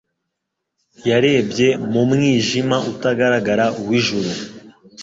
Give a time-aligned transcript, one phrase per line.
[1.09, 4.31] yarebye mu mwijima utagaragara w'ijuru